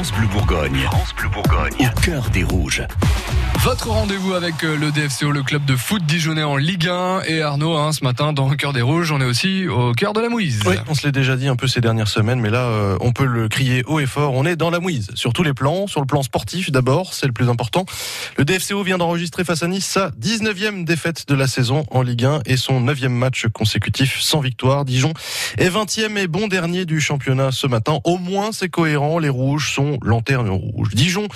France 0.00 0.12
Bleu 0.12 0.28
Bourgogne. 0.28 0.80
France 0.84 1.14
Bleu 1.14 1.28
Bourgogne. 1.28 1.90
Au 1.94 2.00
cœur 2.00 2.30
des 2.30 2.42
rouges. 2.42 2.82
Votre 3.62 3.90
rendez-vous 3.90 4.32
avec 4.32 4.64
euh, 4.64 4.74
le 4.74 4.90
DFCO, 4.90 5.32
le 5.32 5.42
club 5.42 5.66
de 5.66 5.76
foot 5.76 6.02
dijonnais 6.06 6.42
en 6.42 6.56
Ligue 6.56 6.88
1. 6.88 7.24
Et 7.26 7.42
Arnaud, 7.42 7.76
hein, 7.76 7.92
ce 7.92 8.02
matin, 8.02 8.32
dans 8.32 8.48
le 8.48 8.56
cœur 8.56 8.72
des 8.72 8.80
rouges, 8.80 9.12
on 9.12 9.20
est 9.20 9.26
aussi 9.26 9.68
au 9.68 9.92
cœur 9.92 10.14
de 10.14 10.20
la 10.20 10.30
mouise. 10.30 10.62
Oui, 10.64 10.76
on 10.88 10.94
se 10.94 11.06
l'est 11.06 11.12
déjà 11.12 11.36
dit 11.36 11.46
un 11.46 11.56
peu 11.56 11.66
ces 11.66 11.82
dernières 11.82 12.08
semaines, 12.08 12.40
mais 12.40 12.48
là, 12.48 12.62
euh, 12.62 12.96
on 13.02 13.12
peut 13.12 13.26
le 13.26 13.50
crier 13.50 13.84
haut 13.86 14.00
et 14.00 14.06
fort. 14.06 14.32
On 14.32 14.46
est 14.46 14.56
dans 14.56 14.70
la 14.70 14.80
mouise, 14.80 15.10
sur 15.14 15.34
tous 15.34 15.42
les 15.42 15.52
plans. 15.52 15.86
Sur 15.86 16.00
le 16.00 16.06
plan 16.06 16.22
sportif, 16.22 16.70
d'abord, 16.70 17.12
c'est 17.12 17.26
le 17.26 17.34
plus 17.34 17.50
important. 17.50 17.84
Le 18.38 18.46
DFCO 18.46 18.82
vient 18.82 18.96
d'enregistrer 18.96 19.44
face 19.44 19.62
à 19.62 19.68
Nice 19.68 19.84
sa 19.84 20.08
19e 20.12 20.84
défaite 20.84 21.28
de 21.28 21.34
la 21.34 21.46
saison 21.46 21.84
en 21.90 22.00
Ligue 22.00 22.24
1 22.24 22.40
et 22.46 22.56
son 22.56 22.80
9e 22.80 23.08
match 23.08 23.46
consécutif 23.52 24.20
sans 24.22 24.40
victoire. 24.40 24.86
Dijon 24.86 25.12
est 25.58 25.68
20e 25.68 26.16
et 26.16 26.28
bon 26.28 26.48
dernier 26.48 26.86
du 26.86 27.02
championnat 27.02 27.52
ce 27.52 27.66
matin. 27.66 27.98
Au 28.04 28.16
moins, 28.16 28.52
c'est 28.52 28.70
cohérent. 28.70 29.18
Les 29.18 29.28
rouges 29.28 29.74
sont 29.74 29.89
lanterne 30.02 30.48
rouge. 30.50 30.94
Dijon, 30.94 31.28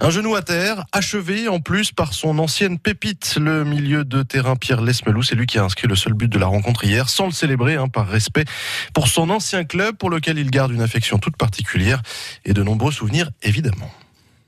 un 0.00 0.10
genou 0.10 0.34
à 0.34 0.42
terre, 0.42 0.84
achevé 0.92 1.48
en 1.48 1.60
plus 1.60 1.92
par 1.92 2.12
son 2.12 2.38
ancienne 2.38 2.78
pépite, 2.78 3.36
le 3.40 3.64
milieu 3.64 4.04
de 4.04 4.22
terrain 4.22 4.56
Pierre 4.56 4.80
Lesmelou. 4.80 5.22
C'est 5.22 5.34
lui 5.34 5.46
qui 5.46 5.58
a 5.58 5.64
inscrit 5.64 5.88
le 5.88 5.96
seul 5.96 6.12
but 6.14 6.28
de 6.28 6.38
la 6.38 6.46
rencontre 6.46 6.84
hier, 6.84 7.08
sans 7.08 7.26
le 7.26 7.32
célébrer, 7.32 7.76
hein, 7.76 7.88
par 7.88 8.08
respect 8.08 8.44
pour 8.94 9.08
son 9.08 9.30
ancien 9.30 9.64
club, 9.64 9.96
pour 9.96 10.10
lequel 10.10 10.38
il 10.38 10.50
garde 10.50 10.72
une 10.72 10.82
affection 10.82 11.18
toute 11.18 11.36
particulière 11.36 12.02
et 12.44 12.52
de 12.52 12.62
nombreux 12.62 12.92
souvenirs, 12.92 13.30
évidemment. 13.42 13.90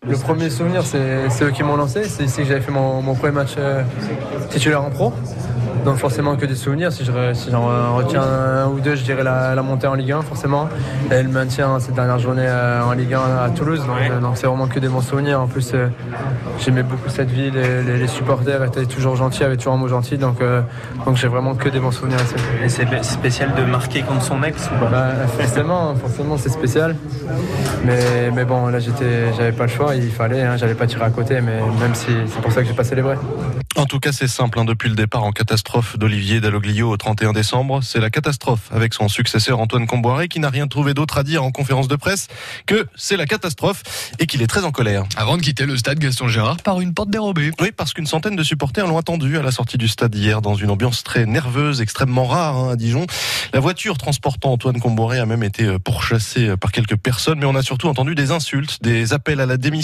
Le 0.06 0.16
premier 0.16 0.50
souvenir, 0.50 0.82
c'est 0.84 1.44
eux 1.44 1.50
qui 1.50 1.62
m'ont 1.62 1.76
lancé. 1.76 2.04
C'est 2.04 2.24
ici 2.24 2.42
que 2.42 2.48
j'avais 2.48 2.60
fait 2.60 2.70
mon, 2.70 3.00
mon, 3.00 3.14
premier 3.14 3.32
match 3.32 3.54
euh, 3.58 3.82
titulaire 4.50 4.82
en 4.82 4.90
pro. 4.90 5.12
Donc 5.84 5.96
forcément 5.96 6.34
que 6.36 6.46
des 6.46 6.54
souvenirs. 6.54 6.92
Si 6.92 7.04
j'en 7.04 7.34
si 7.34 7.50
retiens 7.50 8.22
un 8.22 8.66
ou 8.68 8.80
deux, 8.80 8.94
je 8.94 9.04
dirais 9.04 9.22
la, 9.22 9.54
la, 9.54 9.62
montée 9.62 9.86
en 9.86 9.94
Ligue 9.94 10.12
1 10.12 10.22
forcément. 10.22 10.68
Et 11.10 11.22
le 11.22 11.28
maintien 11.28 11.78
cette 11.78 11.94
dernière 11.94 12.18
journée 12.18 12.46
euh, 12.46 12.82
en 12.82 12.92
Ligue 12.92 13.14
1 13.14 13.18
à 13.18 13.50
Toulouse. 13.50 13.82
Donc 14.20 14.36
c'est 14.36 14.46
vraiment 14.46 14.66
que 14.66 14.78
des 14.78 14.88
bons 14.88 15.02
souvenirs. 15.02 15.40
En 15.40 15.46
plus, 15.46 15.72
euh, 15.74 15.88
j'aimais 16.58 16.82
beaucoup 16.82 17.08
cette 17.08 17.30
ville. 17.30 17.52
Les, 17.54 17.82
les, 17.82 17.98
les, 17.98 18.08
supporters 18.08 18.64
étaient 18.64 18.86
toujours 18.86 19.16
gentils, 19.16 19.44
avaient 19.44 19.56
toujours 19.56 19.74
un 19.74 19.78
mot 19.78 19.88
gentil. 19.88 20.16
Donc, 20.16 20.40
euh, 20.40 20.62
donc 21.04 21.16
j'ai 21.16 21.28
vraiment 21.28 21.54
que 21.54 21.68
des 21.68 21.80
bons 21.80 21.92
souvenirs. 21.92 22.18
Et 22.64 22.68
c'est 22.70 22.86
spécial 23.04 23.52
de 23.54 23.64
marquer 23.64 24.02
contre 24.02 24.22
son 24.22 24.42
ex 24.42 24.70
ou 24.74 24.80
pas? 24.80 24.90
Bah, 24.90 25.08
Forcément, 25.38 25.94
forcément 25.96 26.38
c'est 26.38 26.48
spécial. 26.48 26.96
Mais, 27.84 28.30
mais 28.34 28.44
bon, 28.46 28.68
là 28.68 28.78
j'avais 28.78 29.52
pas 29.52 29.64
le 29.64 29.70
choix. 29.70 29.93
Il 29.96 30.10
fallait, 30.10 30.42
hein, 30.42 30.56
j'allais 30.56 30.74
pas 30.74 30.86
tirer 30.86 31.04
à 31.04 31.10
côté. 31.10 31.40
Mais 31.40 31.60
même 31.80 31.94
si 31.94 32.06
c'est 32.26 32.40
pour 32.40 32.52
ça 32.52 32.62
que 32.62 32.68
j'ai 32.68 32.74
pas 32.74 32.84
célébré. 32.84 33.16
En 33.76 33.86
tout 33.86 34.00
cas, 34.00 34.12
c'est 34.12 34.28
simple. 34.28 34.58
Hein, 34.58 34.64
depuis 34.64 34.88
le 34.88 34.94
départ 34.94 35.24
en 35.24 35.32
catastrophe 35.32 35.98
d'Olivier 35.98 36.40
Dalloglio 36.40 36.90
au 36.90 36.96
31 36.96 37.32
décembre, 37.32 37.80
c'est 37.82 38.00
la 38.00 38.10
catastrophe 38.10 38.70
avec 38.72 38.94
son 38.94 39.08
successeur 39.08 39.60
Antoine 39.60 39.86
Comboiré 39.86 40.28
qui 40.28 40.40
n'a 40.40 40.50
rien 40.50 40.66
trouvé 40.66 40.94
d'autre 40.94 41.18
à 41.18 41.22
dire 41.22 41.44
en 41.44 41.50
conférence 41.50 41.88
de 41.88 41.96
presse 41.96 42.28
que 42.66 42.86
c'est 42.94 43.16
la 43.16 43.26
catastrophe 43.26 43.82
et 44.18 44.26
qu'il 44.26 44.42
est 44.42 44.46
très 44.46 44.64
en 44.64 44.70
colère. 44.70 45.04
Avant 45.16 45.36
de 45.36 45.42
quitter 45.42 45.66
le 45.66 45.76
stade 45.76 45.98
Gaston 45.98 46.28
Gérard 46.28 46.58
par 46.58 46.80
une 46.80 46.94
porte 46.94 47.10
dérobée. 47.10 47.50
Oui, 47.60 47.72
parce 47.76 47.92
qu'une 47.92 48.06
centaine 48.06 48.36
de 48.36 48.42
supporters 48.42 48.86
l'ont 48.86 48.98
attendu 48.98 49.38
à 49.38 49.42
la 49.42 49.50
sortie 49.50 49.78
du 49.78 49.88
stade 49.88 50.14
hier 50.14 50.40
dans 50.40 50.54
une 50.54 50.70
ambiance 50.70 51.02
très 51.02 51.26
nerveuse, 51.26 51.80
extrêmement 51.80 52.26
rare 52.26 52.56
hein, 52.56 52.70
à 52.72 52.76
Dijon. 52.76 53.06
La 53.52 53.60
voiture 53.60 53.98
transportant 53.98 54.52
Antoine 54.52 54.80
Comboiré 54.80 55.18
a 55.18 55.26
même 55.26 55.42
été 55.42 55.78
pourchassée 55.78 56.56
par 56.56 56.72
quelques 56.72 56.96
personnes, 56.96 57.38
mais 57.38 57.46
on 57.46 57.54
a 57.54 57.62
surtout 57.62 57.88
entendu 57.88 58.14
des 58.14 58.30
insultes, 58.30 58.82
des 58.82 59.12
appels 59.12 59.40
à 59.40 59.46
la 59.46 59.56
démission 59.56 59.83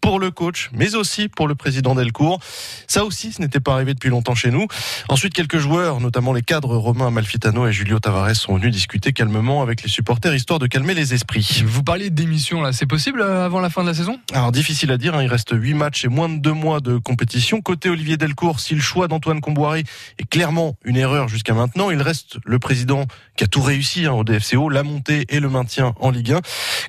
pour 0.00 0.18
le 0.18 0.30
coach, 0.30 0.70
mais 0.72 0.94
aussi 0.94 1.28
pour 1.28 1.46
le 1.46 1.54
président 1.54 1.94
Delcourt. 1.94 2.40
Ça 2.86 3.04
aussi, 3.04 3.32
ce 3.32 3.40
n'était 3.40 3.60
pas 3.60 3.74
arrivé 3.74 3.94
depuis 3.94 4.08
longtemps 4.08 4.34
chez 4.34 4.50
nous. 4.50 4.66
Ensuite, 5.08 5.34
quelques 5.34 5.58
joueurs, 5.58 6.00
notamment 6.00 6.32
les 6.32 6.42
cadres 6.42 6.76
Romain 6.76 7.10
Malfitano 7.10 7.66
et 7.66 7.72
Julio 7.72 7.98
Tavares, 7.98 8.34
sont 8.34 8.56
venus 8.56 8.72
discuter 8.72 9.12
calmement 9.12 9.62
avec 9.62 9.82
les 9.82 9.88
supporters, 9.88 10.34
histoire 10.34 10.58
de 10.58 10.66
calmer 10.66 10.94
les 10.94 11.12
esprits. 11.12 11.62
Vous 11.66 11.82
parliez 11.82 12.10
de 12.10 12.14
démission, 12.14 12.62
là, 12.62 12.72
c'est 12.72 12.86
possible 12.86 13.22
avant 13.22 13.60
la 13.60 13.68
fin 13.70 13.82
de 13.82 13.88
la 13.88 13.94
saison? 13.94 14.18
Alors, 14.32 14.52
difficile 14.52 14.90
à 14.90 14.96
dire, 14.96 15.14
hein, 15.14 15.22
il 15.22 15.28
reste 15.28 15.50
8 15.52 15.74
matchs 15.74 16.04
et 16.04 16.08
moins 16.08 16.28
de 16.28 16.38
2 16.38 16.52
mois 16.52 16.80
de 16.80 16.96
compétition. 16.96 17.60
Côté 17.60 17.90
Olivier 17.90 18.16
Delcourt, 18.16 18.60
si 18.60 18.74
le 18.74 18.80
choix 18.80 19.06
d'Antoine 19.06 19.40
Comboiré 19.40 19.84
est 20.18 20.28
clairement 20.28 20.76
une 20.84 20.96
erreur 20.96 21.28
jusqu'à 21.28 21.54
maintenant, 21.54 21.90
il 21.90 22.00
reste 22.00 22.38
le 22.44 22.58
président 22.58 23.04
qui 23.36 23.44
a 23.44 23.46
tout 23.46 23.62
réussi 23.62 24.06
hein, 24.06 24.12
au 24.12 24.24
DFCO, 24.24 24.68
la 24.68 24.82
montée 24.82 25.26
et 25.28 25.40
le 25.40 25.48
maintien 25.48 25.94
en 26.00 26.10
Ligue 26.10 26.32
1. 26.32 26.40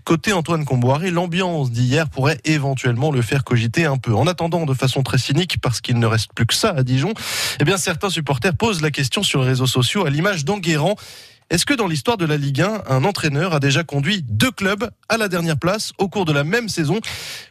Côté 0.05 0.33
Antoine 0.33 0.65
Comboiré, 0.65 1.11
l'ambiance 1.11 1.71
d'hier 1.71 2.09
pourrait 2.09 2.39
éventuellement 2.45 3.11
le 3.11 3.21
faire 3.21 3.43
cogiter 3.43 3.85
un 3.85 3.97
peu. 3.97 4.13
En 4.13 4.27
attendant, 4.27 4.65
de 4.65 4.73
façon 4.73 5.03
très 5.03 5.17
cynique, 5.17 5.57
parce 5.61 5.81
qu'il 5.81 5.99
ne 5.99 6.05
reste 6.05 6.33
plus 6.33 6.45
que 6.45 6.53
ça 6.53 6.69
à 6.69 6.83
Dijon, 6.83 7.13
eh 7.59 7.63
bien 7.63 7.77
certains 7.77 8.09
supporters 8.09 8.55
posent 8.55 8.81
la 8.81 8.91
question 8.91 9.23
sur 9.23 9.41
les 9.41 9.49
réseaux 9.49 9.67
sociaux 9.67 10.05
à 10.05 10.09
l'image 10.09 10.45
d'Enguerrand. 10.45 10.95
Est-ce 11.51 11.65
que 11.65 11.73
dans 11.73 11.87
l'histoire 11.87 12.15
de 12.15 12.25
la 12.25 12.37
Ligue 12.37 12.61
1, 12.61 12.83
un 12.87 13.03
entraîneur 13.03 13.53
a 13.53 13.59
déjà 13.59 13.83
conduit 13.83 14.23
deux 14.23 14.51
clubs 14.51 14.89
à 15.09 15.17
la 15.17 15.27
dernière 15.27 15.57
place 15.57 15.91
au 15.97 16.07
cours 16.07 16.23
de 16.23 16.31
la 16.31 16.45
même 16.45 16.69
saison? 16.69 17.01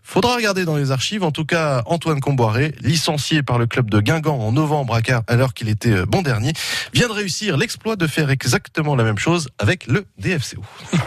Faudra 0.02 0.36
regarder 0.36 0.64
dans 0.64 0.74
les 0.74 0.90
archives. 0.90 1.22
En 1.22 1.32
tout 1.32 1.44
cas, 1.44 1.82
Antoine 1.84 2.18
Comboiré, 2.18 2.74
licencié 2.80 3.42
par 3.42 3.58
le 3.58 3.66
club 3.66 3.90
de 3.90 4.00
Guingamp 4.00 4.38
en 4.40 4.52
novembre 4.52 4.98
alors 5.26 5.52
qu'il 5.52 5.68
était 5.68 6.06
bon 6.06 6.22
dernier, 6.22 6.54
vient 6.94 7.08
de 7.08 7.12
réussir 7.12 7.58
l'exploit 7.58 7.96
de 7.96 8.06
faire 8.06 8.30
exactement 8.30 8.96
la 8.96 9.04
même 9.04 9.18
chose 9.18 9.50
avec 9.58 9.86
le 9.86 10.06
DFCO. 10.18 10.62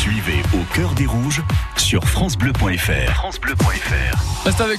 Suivez 0.00 0.42
au 0.54 0.74
cœur 0.74 0.92
des 0.94 1.06
rouges 1.06 1.42
sur 1.90 2.04
francebleu.fr. 2.04 3.12
francebleu.fr. 3.14 4.44
Reste 4.44 4.60
avec 4.60 4.78